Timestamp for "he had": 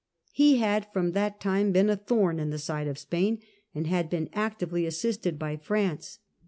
0.31-0.91